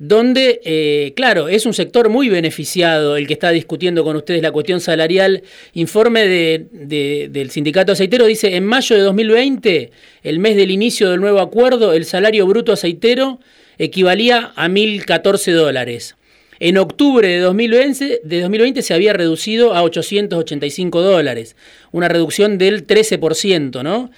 donde, 0.00 0.62
eh, 0.64 1.12
claro, 1.14 1.48
es 1.48 1.66
un 1.66 1.74
sector 1.74 2.08
muy 2.08 2.30
beneficiado 2.30 3.18
el 3.18 3.26
que 3.26 3.34
está 3.34 3.50
discutiendo 3.50 4.02
con 4.02 4.16
ustedes 4.16 4.40
la 4.40 4.50
cuestión 4.50 4.80
salarial. 4.80 5.42
Informe 5.74 6.26
del 6.26 7.50
sindicato 7.50 7.92
aceitero 7.92 8.24
dice, 8.24 8.56
en 8.56 8.64
mayo 8.64 8.96
de 8.96 9.02
2020, 9.02 9.90
el 10.22 10.38
mes 10.38 10.56
del 10.56 10.70
inicio 10.70 11.10
del 11.10 11.20
nuevo 11.20 11.40
acuerdo, 11.40 11.92
el 11.92 12.06
salario 12.06 12.46
bruto 12.46 12.72
aceitero 12.72 13.40
equivalía 13.76 14.52
a 14.56 14.68
1.014 14.68 15.52
dólares. 15.52 16.16
En 16.62 16.76
octubre 16.76 17.26
de 17.26 17.38
2020, 17.38 18.20
de 18.22 18.40
2020 18.42 18.82
se 18.82 18.92
había 18.92 19.14
reducido 19.14 19.74
a 19.74 19.82
885 19.82 21.00
dólares, 21.00 21.56
una 21.90 22.06
reducción 22.06 22.58
del 22.58 22.86
13%, 22.86 23.82
¿no? 23.82 24.10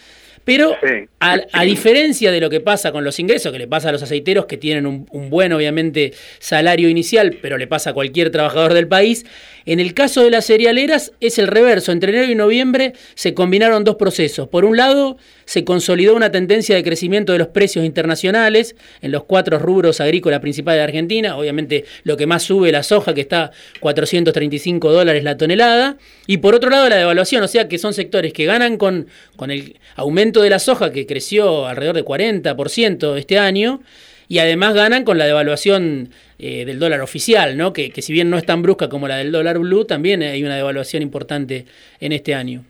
Pero 0.44 0.76
a, 1.20 1.62
diferencia 1.64 2.32
de 2.32 2.40
lo 2.40 2.50
que 2.50 2.60
pasa 2.60 2.90
con 2.90 3.04
los 3.04 3.18
ingresos, 3.20 3.52
que 3.52 3.58
le 3.58 3.68
pasa 3.68 3.90
a 3.90 3.92
los 3.92 4.02
aceiteros 4.02 4.46
que 4.46 4.56
tienen 4.56 4.86
un, 4.86 5.06
un, 5.10 5.30
buen, 5.30 5.52
obviamente, 5.52 6.12
salario 6.40 6.88
inicial, 6.88 7.38
pero 7.40 7.58
le 7.58 7.66
pasa 7.68 7.90
a 7.90 7.92
cualquier 7.92 8.30
trabajador 8.30 8.74
del 8.74 8.88
país, 8.88 9.24
en 9.66 9.80
el 9.80 9.94
caso 9.94 10.24
de 10.24 10.30
las 10.30 10.46
cerealeras 10.46 11.12
es 11.20 11.38
el 11.38 11.46
reverso. 11.46 11.92
Entre 11.92 12.10
enero 12.10 12.30
y 12.30 12.34
noviembre 12.34 12.94
se 13.14 13.34
combinaron 13.34 13.84
dos 13.84 13.96
procesos. 13.96 14.48
Por 14.48 14.64
un 14.64 14.76
lado, 14.76 15.16
se 15.44 15.64
consolidó 15.64 16.14
una 16.14 16.32
tendencia 16.32 16.74
de 16.74 16.82
crecimiento 16.82 17.32
de 17.32 17.38
los 17.38 17.48
precios 17.48 17.84
internacionales 17.84 18.74
en 19.00 19.12
los 19.12 19.24
cuatro 19.24 19.58
rubros 19.58 20.00
agrícolas 20.00 20.40
principales 20.40 20.78
de 20.78 20.84
Argentina. 20.84 21.36
Obviamente 21.36 21.84
lo 22.04 22.16
que 22.16 22.26
más 22.26 22.42
sube 22.42 22.72
la 22.72 22.82
soja, 22.82 23.14
que 23.14 23.20
está 23.20 23.52
435 23.80 24.90
dólares 24.92 25.22
la 25.24 25.36
tonelada. 25.36 25.96
Y 26.26 26.38
por 26.38 26.54
otro 26.54 26.70
lado, 26.70 26.88
la 26.88 26.96
devaluación, 26.96 27.42
o 27.42 27.48
sea 27.48 27.68
que 27.68 27.78
son 27.78 27.94
sectores 27.94 28.32
que 28.32 28.44
ganan 28.46 28.76
con, 28.76 29.06
con 29.36 29.50
el 29.50 29.78
aumento 29.96 30.31
de 30.40 30.50
la 30.50 30.58
soja, 30.58 30.92
que 30.92 31.06
creció 31.06 31.66
alrededor 31.66 31.96
de 31.96 32.04
40% 32.04 33.16
este 33.16 33.38
año 33.38 33.80
y 34.28 34.38
además 34.38 34.74
ganan 34.74 35.04
con 35.04 35.18
la 35.18 35.26
devaluación 35.26 36.08
eh, 36.38 36.64
del 36.64 36.78
dólar 36.78 37.02
oficial, 37.02 37.56
¿no? 37.56 37.72
Que, 37.72 37.92
si 38.00 38.12
bien 38.12 38.30
no 38.30 38.38
es 38.38 38.46
tan 38.46 38.62
brusca 38.62 38.88
como 38.88 39.06
la 39.06 39.16
del 39.16 39.30
dólar 39.30 39.58
blue, 39.58 39.84
también 39.84 40.22
hay 40.22 40.42
una 40.42 40.56
devaluación 40.56 41.02
importante 41.02 41.66
en 42.00 42.12
este 42.12 42.34
año. 42.34 42.64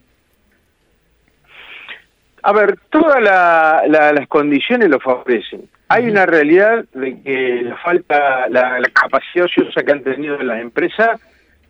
A 2.42 2.52
ver, 2.52 2.76
todas 2.90 3.22
las 3.22 4.26
condiciones 4.26 4.88
lo 4.88 4.98
favorecen. 4.98 5.68
Hay 5.86 6.08
una 6.08 6.26
realidad 6.26 6.84
de 6.94 7.22
que 7.22 7.62
la 7.62 7.76
falta, 7.76 8.48
la, 8.48 8.80
capacidad 8.92 9.44
ociosa 9.44 9.84
que 9.84 9.92
han 9.92 10.02
tenido 10.02 10.38
las 10.38 10.60
empresas 10.60 11.20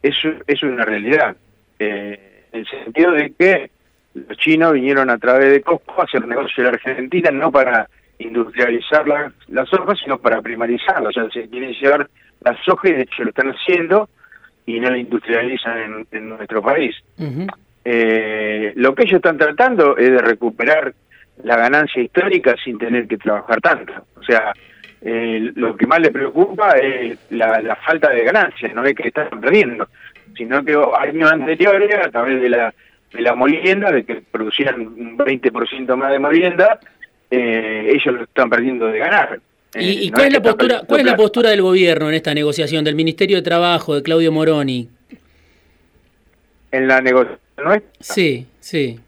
es, 0.02 0.14
es 0.46 0.62
una 0.62 0.86
realidad. 0.86 1.36
Eh, 1.78 2.46
en 2.52 2.60
el 2.60 2.66
sentido 2.66 3.12
de 3.12 3.32
que 3.38 3.70
los 4.14 4.36
chinos 4.38 4.72
vinieron 4.72 5.10
a 5.10 5.18
través 5.18 5.50
de 5.50 5.62
Costco 5.62 6.00
a 6.00 6.04
hacer 6.04 6.26
negocio 6.26 6.62
en 6.62 6.74
Argentina, 6.74 7.30
no 7.30 7.50
para 7.50 7.88
industrializar 8.18 9.06
la, 9.08 9.32
la 9.48 9.64
soja, 9.66 9.94
sino 9.96 10.18
para 10.18 10.40
primarizarla. 10.40 11.08
O 11.08 11.12
sea, 11.12 11.28
se 11.30 11.48
quieren 11.48 11.72
llevar 11.72 12.08
la 12.40 12.56
soja 12.64 12.88
y 12.88 12.92
de 12.92 13.02
hecho 13.02 13.24
lo 13.24 13.30
están 13.30 13.50
haciendo 13.50 14.08
y 14.66 14.78
no 14.80 14.90
la 14.90 14.98
industrializan 14.98 16.06
en, 16.10 16.28
nuestro 16.28 16.62
país. 16.62 16.94
eh, 17.84 18.72
lo 18.76 18.94
que 18.94 19.02
ellos 19.02 19.16
están 19.16 19.38
tratando 19.38 19.96
es 19.96 20.10
de 20.10 20.18
recuperar 20.18 20.94
la 21.42 21.56
ganancia 21.56 22.02
histórica 22.02 22.54
sin 22.62 22.78
tener 22.78 23.08
que 23.08 23.16
trabajar 23.16 23.60
tanto. 23.60 23.92
O 24.16 24.22
sea, 24.22 24.52
eh, 25.00 25.50
lo 25.56 25.76
que 25.76 25.86
más 25.86 26.00
les 26.00 26.12
preocupa 26.12 26.76
es 26.78 27.18
la, 27.30 27.76
falta 27.84 28.10
de 28.10 28.24
ganancias, 28.24 28.72
no 28.74 28.84
es 28.84 28.94
que 28.94 29.08
están 29.08 29.40
perdiendo, 29.40 29.88
sino 30.36 30.64
que 30.64 30.78
años 30.98 31.32
anteriores, 31.32 32.06
a 32.06 32.10
través 32.10 32.40
de 32.40 32.48
la, 32.48 32.72
de 33.12 33.20
la 33.20 33.34
molienda, 33.34 33.90
de 33.90 34.04
que 34.04 34.22
producían 34.30 34.80
un 34.80 35.18
20% 35.18 35.96
más 35.96 36.10
de 36.10 36.18
molienda, 36.18 36.80
eh, 37.30 37.92
ellos 37.94 38.14
lo 38.14 38.22
están 38.24 38.50
perdiendo 38.50 38.86
de 38.86 38.98
ganar. 38.98 39.40
¿Y, 39.74 40.08
eh, 40.08 40.10
cuál, 40.12 40.26
es 40.26 40.32
la 40.34 40.42
postura, 40.42 40.82
cuál 40.86 41.00
es 41.00 41.06
la 41.06 41.16
postura 41.16 41.50
del 41.50 41.62
gobierno 41.62 42.08
en 42.08 42.14
esta 42.14 42.34
negociación, 42.34 42.84
del 42.84 42.94
Ministerio 42.94 43.36
de 43.36 43.42
Trabajo, 43.42 43.94
de 43.94 44.02
Claudio 44.02 44.30
Moroni? 44.32 44.88
En 46.70 46.88
la 46.88 47.00
negociación 47.00 47.40
nuestra. 47.62 47.90
Sí, 48.00 48.46
sí. 48.60 49.00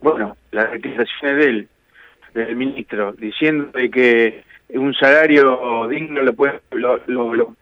Bueno, 0.00 0.36
las 0.50 0.72
declaraciones 0.72 1.44
del, 1.44 1.68
del 2.34 2.56
ministro 2.56 3.12
diciendo 3.12 3.70
de 3.72 3.90
que 3.90 4.44
un 4.70 4.94
salario 4.94 5.86
digno 5.88 6.22
lo 6.22 6.32
puede 6.34 6.60
lo, 6.72 7.00
lo, 7.06 7.56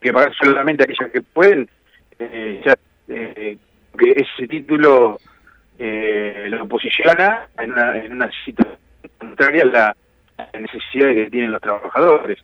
que 0.00 0.12
pagar 0.12 0.32
solamente 0.34 0.84
aquellos 0.84 1.10
que 1.10 1.22
pueden, 1.22 1.68
eh, 2.18 2.62
ya, 2.64 2.76
que 3.98 4.12
ese 4.12 4.48
título 4.48 5.18
eh, 5.78 6.46
lo 6.48 6.66
posiciona 6.66 7.48
en 7.58 7.72
una, 7.72 7.96
en 7.98 8.12
una 8.12 8.30
situación 8.44 8.78
contraria 9.18 9.62
a 9.62 9.66
la, 9.66 9.96
necesidad 10.58 11.08
que 11.08 11.30
tienen 11.30 11.52
los 11.52 11.60
trabajadores. 11.60 12.38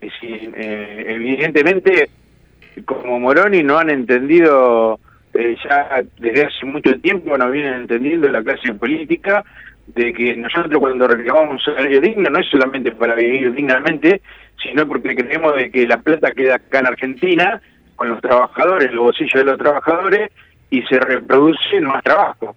Es 0.00 0.12
decir, 0.12 0.52
eh, 0.54 1.04
evidentemente, 1.08 2.10
como 2.84 3.18
Moroni 3.18 3.62
no 3.62 3.78
han 3.78 3.90
entendido 3.90 5.00
eh, 5.34 5.56
ya 5.64 6.02
desde 6.18 6.46
hace 6.46 6.66
mucho 6.66 6.98
tiempo, 7.00 7.36
no 7.36 7.50
vienen 7.50 7.74
entendiendo 7.74 8.28
la 8.28 8.42
clase 8.42 8.74
política 8.74 9.44
de 9.86 10.12
que 10.12 10.36
nosotros 10.36 10.78
cuando 10.78 11.08
reclamamos 11.08 11.52
un 11.52 11.74
salario 11.74 12.00
digno 12.00 12.28
no 12.28 12.38
es 12.38 12.46
solamente 12.50 12.92
para 12.92 13.14
vivir 13.14 13.52
dignamente, 13.54 14.20
sino 14.62 14.86
porque 14.86 15.16
creemos 15.16 15.56
de 15.56 15.70
que 15.70 15.86
la 15.86 16.00
plata 16.00 16.32
queda 16.32 16.56
acá 16.56 16.80
en 16.80 16.86
Argentina 16.86 17.60
con 17.96 18.10
los 18.10 18.20
trabajadores, 18.20 18.92
los 18.92 19.04
bolsillos 19.04 19.34
de 19.34 19.44
los 19.44 19.58
trabajadores 19.58 20.30
y 20.70 20.82
se 20.82 20.98
reproduce 20.98 21.80
más 21.80 22.02
trabajo 22.02 22.56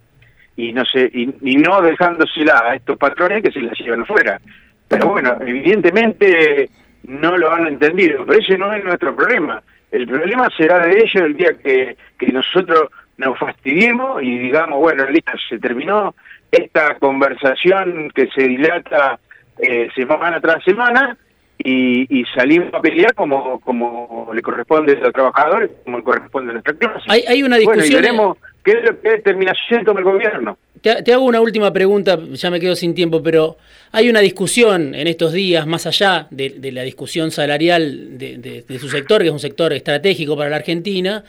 y 0.55 0.73
no 0.73 0.83
sé 0.85 1.09
y, 1.13 1.55
no 1.57 1.81
dejándosela 1.81 2.63
a 2.65 2.75
estos 2.75 2.97
patrones 2.97 3.43
que 3.43 3.51
se 3.51 3.61
la 3.61 3.71
llevan 3.73 4.01
afuera. 4.01 4.39
Pero 4.87 5.07
bueno, 5.07 5.37
evidentemente 5.41 6.69
no 7.03 7.37
lo 7.37 7.51
han 7.51 7.67
entendido, 7.67 8.25
pero 8.25 8.39
ese 8.39 8.57
no 8.57 8.73
es 8.73 8.83
nuestro 8.83 9.15
problema. 9.15 9.61
El 9.89 10.07
problema 10.07 10.49
será 10.55 10.85
de 10.85 10.99
ellos 10.99 11.23
el 11.23 11.35
día 11.35 11.53
que, 11.53 11.97
que 12.17 12.27
nosotros 12.27 12.89
nos 13.17 13.37
fastidiemos 13.37 14.21
y 14.23 14.37
digamos, 14.37 14.79
bueno, 14.79 15.05
listo, 15.09 15.31
se 15.49 15.59
terminó 15.59 16.15
esta 16.51 16.95
conversación 16.95 18.11
que 18.13 18.27
se 18.27 18.43
dilata 18.43 19.19
eh, 19.57 19.89
semana 19.95 20.41
tras 20.41 20.63
semana 20.63 21.17
y, 21.63 22.23
salimos 22.35 22.73
a 22.73 22.81
pelear 22.81 23.13
como, 23.13 23.59
como 23.61 24.29
le 24.33 24.41
corresponde 24.41 24.93
a 24.93 24.99
los 24.99 25.13
trabajadores, 25.13 25.69
como 25.83 25.97
le 25.97 26.03
corresponde 26.03 26.51
a 26.51 26.53
nuestra 26.53 26.73
clase. 26.73 27.05
Hay, 27.07 27.23
hay 27.27 27.43
una 27.43 27.57
discusión... 27.57 28.01
veremos 28.01 28.37
qué 28.63 28.75
determinación 29.03 29.83
toma 29.85 29.99
el 29.99 30.05
gobierno. 30.05 30.57
Te, 30.81 31.13
hago 31.13 31.25
una 31.25 31.41
última 31.41 31.71
pregunta, 31.71 32.17
ya 32.31 32.49
me 32.49 32.59
quedo 32.59 32.75
sin 32.75 32.95
tiempo, 32.95 33.21
pero 33.21 33.57
hay 33.91 34.09
una 34.09 34.19
discusión 34.19 34.95
en 34.95 35.07
estos 35.07 35.31
días, 35.31 35.67
más 35.67 35.85
allá 35.85 36.27
de, 36.31 36.71
la 36.71 36.81
discusión 36.81 37.29
salarial 37.29 38.17
de, 38.17 38.63
de, 38.67 38.79
su 38.79 38.89
sector, 38.89 39.21
que 39.21 39.27
es 39.27 39.33
un 39.33 39.39
sector 39.39 39.73
estratégico 39.73 40.35
para 40.35 40.49
la 40.49 40.55
Argentina, 40.55 41.23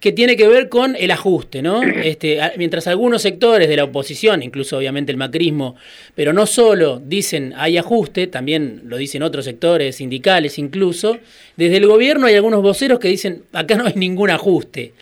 que 0.00 0.12
tiene 0.12 0.34
que 0.36 0.48
ver 0.48 0.70
con 0.70 0.96
el 0.96 1.10
ajuste, 1.10 1.62
¿no? 1.62 1.82
Este, 2.00 2.40
mientras 2.56 2.86
algunos 2.86 3.22
sectores 3.22 3.68
de 3.68 3.76
la 3.76 3.84
oposición, 3.84 4.42
incluso 4.42 4.78
obviamente 4.78 5.12
el 5.12 5.18
macrismo, 5.18 5.76
pero 6.14 6.32
no 6.32 6.46
solo 6.46 7.00
dicen 7.04 7.52
hay 7.56 7.76
ajuste, 7.76 8.26
también 8.26 8.82
lo 8.86 8.96
dicen 8.96 9.22
otros 9.22 9.44
sectores, 9.44 9.96
sindicales 9.96 10.58
incluso, 10.58 11.18
desde 11.56 11.76
el 11.76 11.86
gobierno 11.86 12.26
hay 12.26 12.34
algunos 12.34 12.62
voceros 12.62 12.98
que 12.98 13.08
dicen 13.08 13.44
acá 13.52 13.76
no 13.76 13.86
hay 13.86 13.94
ningún 13.94 14.30
ajuste. 14.30 14.94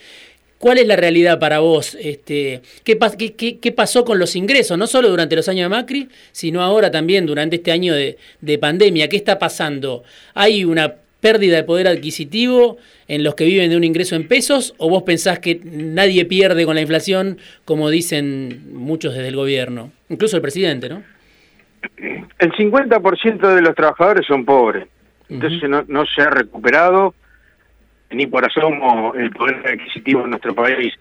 ¿Cuál 0.59 0.79
es 0.79 0.89
la 0.89 0.97
realidad 0.97 1.39
para 1.39 1.61
vos? 1.61 1.97
Este, 2.01 2.63
¿qué, 2.83 2.99
qué, 3.37 3.59
qué, 3.59 3.73
pasó 3.73 4.05
con 4.05 4.19
los 4.19 4.35
ingresos? 4.35 4.77
No 4.77 4.89
solo 4.89 5.09
durante 5.09 5.37
los 5.37 5.49
años 5.49 5.67
de 5.67 5.69
Macri, 5.69 6.09
sino 6.33 6.63
ahora 6.63 6.91
también 6.91 7.27
durante 7.27 7.57
este 7.57 7.71
año 7.71 7.95
de, 7.95 8.19
de 8.41 8.59
pandemia. 8.59 9.09
¿Qué 9.09 9.17
está 9.17 9.39
pasando? 9.39 10.03
¿Hay 10.35 10.65
una 10.65 10.97
pérdida 11.21 11.57
de 11.57 11.65
poder 11.65 11.89
adquisitivo 11.89 12.79
en 13.09 13.25
los 13.25 13.35
que 13.35 13.45
viven 13.45 13.71
de 13.71 13.77
un 13.77 13.85
ingreso 13.85 14.17
en 14.17 14.29
pesos 14.29 14.75
o 14.79 14.89
vos 14.89 15.03
pensás 15.03 15.39
que 15.39 15.61
nadie 15.65 16.25
pierde 16.25 16.65
con 16.65 16.75
la 16.75 16.81
inflación 16.81 17.39
como 17.65 17.91
dicen 17.91 18.73
muchos 18.73 19.15
desde 19.15 19.29
el 19.29 19.37
gobierno, 19.37 19.91
incluso 20.09 20.37
el 20.37 20.43
presidente, 20.43 20.89
¿no? 20.89 21.03
El 22.39 22.53
50% 22.53 23.55
de 23.55 23.63
los 23.63 23.75
trabajadores 23.75 24.27
son 24.27 24.45
pobres, 24.45 24.87
entonces 25.29 25.69
no, 25.69 25.85
no, 25.89 26.05
se 26.07 26.23
ha 26.23 26.31
recuperado 26.31 27.15
ni 28.11 28.27
por 28.27 28.45
asomo 28.45 29.15
el 29.15 29.31
poder 29.31 29.57
adquisitivo 29.67 30.25
en 30.25 30.31
nuestro 30.31 30.55
país. 30.55 30.95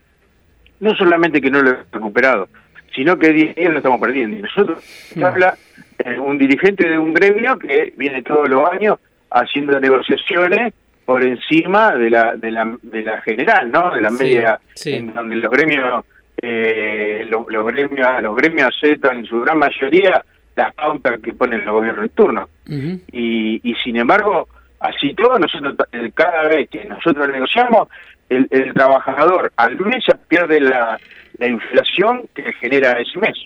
no 0.80 0.96
solamente 0.96 1.42
que 1.42 1.50
no 1.50 1.62
lo 1.62 1.72
hemos 1.72 1.92
recuperado, 1.92 2.50
sino 2.96 3.18
que 3.18 3.32
día 3.32 3.70
lo 3.70 3.78
estamos 3.78 4.00
perdiendo. 4.00 4.38
Y 4.38 4.42
nosotros 4.42 4.84
habla 5.24 5.58
eh, 6.00 6.20
un 6.20 6.38
dirigente 6.38 6.88
de 6.88 6.98
un 6.98 7.14
gremio 7.14 7.58
que 7.58 7.94
viene 7.96 8.22
todos 8.24 8.50
los 8.50 8.70
años 8.70 8.98
haciendo 9.30 9.80
negociaciones 9.80 10.74
por 11.06 11.24
encima 11.24 11.96
de 11.96 12.10
la 12.10 12.36
de 12.36 12.52
la, 12.52 12.78
de 12.82 13.02
la 13.02 13.22
general, 13.22 13.72
¿no? 13.72 13.94
De 13.94 14.02
la 14.02 14.10
media, 14.10 14.60
en 14.86 15.14
donde 15.14 15.36
los 15.38 15.52
gremios 15.52 16.06
eh, 16.42 17.26
los, 17.30 17.46
gremios 17.66 18.22
los 18.22 18.36
gremios 18.36 18.74
aceptan 18.76 19.20
en 19.20 19.26
su 19.26 19.42
gran 19.42 19.58
mayoría 19.58 20.24
las 20.56 20.74
pautas 20.74 21.20
que 21.22 21.34
ponen 21.34 21.64
los 21.66 21.74
gobiernos 21.74 22.04
de 22.04 22.10
turno. 22.10 22.50
y, 22.68 23.62
y 23.64 23.76
sin 23.76 23.98
embargo, 23.98 24.48
así 24.80 25.14
todo, 25.14 25.38
nosotros 25.40 25.76
eh, 25.92 26.12
cada 26.14 26.48
vez 26.48 26.70
que 26.70 26.86
nosotros 26.86 27.30
negociamos, 27.30 27.88
el, 28.30 28.48
el 28.52 28.74
trabajador 28.74 29.52
al 29.56 29.80
mes 29.80 30.04
pierde 30.28 30.60
la, 30.60 31.00
la 31.38 31.48
inflación 31.48 32.24
que 32.34 32.52
genera 32.54 33.00
ese 33.00 33.20
mes. 33.20 33.38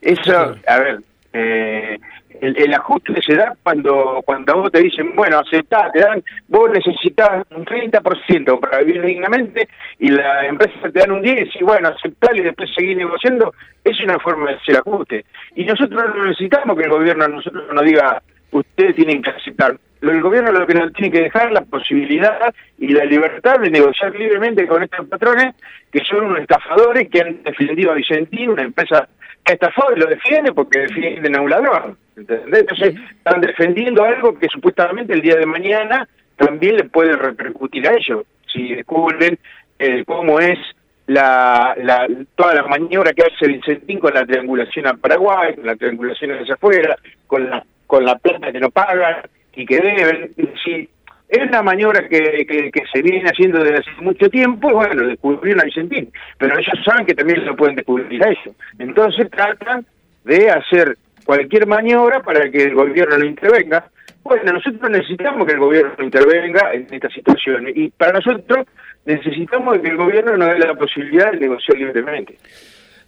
Eso, 0.00 0.56
a 0.66 0.78
ver, 0.78 1.00
eh, 1.32 1.98
el, 2.40 2.74
ajuste 2.74 3.20
se 3.22 3.34
da 3.34 3.54
cuando 3.62 4.22
cuando 4.24 4.54
vos 4.56 4.72
te 4.72 4.82
dicen, 4.82 5.14
bueno, 5.14 5.38
aceptá, 5.38 5.90
te 5.92 6.00
dan, 6.00 6.22
vos 6.48 6.70
necesitas 6.70 7.44
un 7.50 7.64
30% 7.64 8.60
para 8.60 8.78
vivir 8.82 9.02
dignamente 9.02 9.68
y 9.98 10.08
la 10.10 10.46
empresa 10.46 10.90
te 10.90 10.98
dan 11.00 11.12
un 11.12 11.22
10 11.22 11.48
y 11.60 11.64
bueno, 11.64 11.88
aceptar 11.88 12.36
y 12.36 12.40
después 12.40 12.70
seguir 12.74 12.96
negociando, 12.96 13.52
es 13.84 14.00
una 14.00 14.18
forma 14.18 14.50
de 14.50 14.56
hacer 14.56 14.76
ajuste. 14.78 15.24
Y 15.54 15.64
nosotros 15.64 16.02
no 16.14 16.24
necesitamos 16.24 16.76
que 16.76 16.84
el 16.84 16.90
gobierno 16.90 17.24
a 17.24 17.28
nosotros 17.28 17.64
nos 17.72 17.84
diga, 17.84 18.22
ustedes 18.52 18.96
tienen 18.96 19.22
que 19.22 19.30
aceptar. 19.30 19.76
El 20.00 20.22
gobierno 20.22 20.50
lo 20.50 20.66
que 20.66 20.74
nos 20.74 20.92
tiene 20.94 21.12
que 21.12 21.20
dejar 21.20 21.52
la 21.52 21.60
posibilidad 21.60 22.54
y 22.78 22.88
la 22.88 23.04
libertad 23.04 23.60
de 23.60 23.70
negociar 23.70 24.14
libremente 24.14 24.66
con 24.66 24.82
estos 24.82 25.06
patrones 25.06 25.54
que 25.92 26.00
son 26.00 26.24
unos 26.24 26.40
estafadores 26.40 27.08
que 27.10 27.20
han 27.20 27.42
defendido 27.42 27.92
a 27.92 27.94
Vicentín, 27.96 28.50
una 28.50 28.62
empresa 28.62 29.08
que 29.44 29.54
estafado 29.54 29.94
y 29.96 30.00
lo 30.00 30.06
defiende 30.06 30.52
porque 30.52 30.80
defienden 30.80 31.36
a 31.36 31.40
un 31.40 31.50
ladrón. 31.50 31.96
Entonces 32.16 32.94
están 33.16 33.40
defendiendo 33.40 34.04
algo 34.04 34.38
que 34.38 34.48
supuestamente 34.48 35.12
el 35.12 35.22
día 35.22 35.36
de 35.36 35.46
mañana 35.46 36.06
también 36.36 36.76
le 36.76 36.84
puede 36.84 37.16
repercutir 37.16 37.86
a 37.88 37.94
ellos, 37.94 38.24
si 38.52 38.74
descubren 38.74 39.38
eh, 39.78 40.04
cómo 40.06 40.40
es 40.40 40.58
la, 41.06 41.74
la, 41.82 42.06
toda 42.34 42.54
la 42.54 42.62
maniobra 42.64 43.12
que 43.12 43.22
hace 43.22 43.48
Vicentín 43.48 43.98
con 43.98 44.14
la 44.14 44.24
triangulación 44.24 44.86
a 44.86 44.94
Paraguay, 44.94 45.54
con 45.54 45.66
la 45.66 45.76
triangulación 45.76 46.32
hacia 46.32 46.54
afuera, 46.54 46.96
con 47.26 47.48
la 47.48 47.64
con 47.90 48.04
la 48.04 48.16
plata 48.18 48.52
que 48.52 48.60
no 48.60 48.70
pagan 48.70 49.16
y 49.56 49.66
que 49.66 49.80
deben. 49.80 50.30
Sí, 50.64 50.88
es 51.30 51.48
una 51.48 51.62
maniobra 51.62 52.08
que, 52.08 52.44
que, 52.46 52.82
se 52.92 53.02
viene 53.02 53.28
haciendo 53.28 53.62
desde 53.62 53.78
hace 53.78 53.90
mucho 54.00 54.28
tiempo, 54.28 54.70
y 54.70 54.74
bueno, 54.74 55.06
descubrieron 55.06 55.60
a 55.60 55.64
Vicentín, 55.64 56.10
pero 56.38 56.58
ellos 56.58 56.74
saben 56.84 57.06
que 57.06 57.14
también 57.14 57.44
lo 57.46 57.56
pueden 57.56 57.76
descubrir 57.76 58.22
a 58.24 58.30
ellos. 58.30 58.54
Entonces 58.78 59.30
tratan 59.30 59.86
de 60.24 60.50
hacer 60.50 60.96
cualquier 61.24 61.66
maniobra 61.66 62.20
para 62.20 62.50
que 62.50 62.64
el 62.64 62.74
gobierno 62.74 63.18
no 63.18 63.24
intervenga. 63.24 63.88
Bueno, 64.22 64.52
nosotros 64.52 64.90
necesitamos 64.90 65.46
que 65.46 65.52
el 65.52 65.60
gobierno 65.60 65.94
intervenga 66.00 66.72
en 66.72 66.86
esta 66.90 67.08
situación 67.08 67.66
y 67.74 67.88
para 67.90 68.12
nosotros 68.12 68.66
necesitamos 69.06 69.78
que 69.78 69.88
el 69.88 69.96
gobierno 69.96 70.36
nos 70.36 70.48
dé 70.48 70.58
la 70.58 70.74
posibilidad 70.74 71.32
de 71.32 71.38
negociar 71.38 71.78
libremente. 71.78 72.36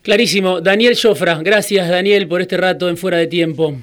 Clarísimo. 0.02 0.60
Daniel 0.60 0.94
Jofra, 1.00 1.38
gracias 1.42 1.88
Daniel 1.88 2.26
por 2.28 2.40
este 2.40 2.56
rato 2.56 2.88
en 2.88 2.96
Fuera 2.96 3.18
de 3.18 3.26
Tiempo 3.26 3.74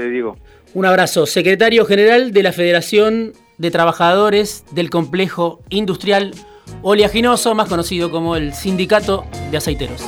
digo. 0.00 0.36
Un 0.74 0.86
abrazo. 0.86 1.26
Secretario 1.26 1.86
General 1.86 2.32
de 2.32 2.42
la 2.42 2.52
Federación 2.52 3.32
de 3.58 3.70
Trabajadores 3.70 4.64
del 4.72 4.90
Complejo 4.90 5.60
Industrial 5.70 6.34
Oleaginoso, 6.82 7.54
más 7.54 7.68
conocido 7.68 8.10
como 8.10 8.34
el 8.34 8.54
Sindicato 8.54 9.24
de 9.52 9.56
Aceiteros. 9.56 10.02